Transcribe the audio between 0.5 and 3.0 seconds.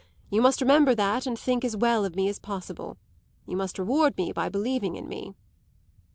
remember that and must think as well of me as possible.